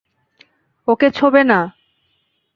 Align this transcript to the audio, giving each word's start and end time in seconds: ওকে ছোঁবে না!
ওকে 0.87 1.07
ছোঁবে 1.11 1.41
না! 1.43 1.59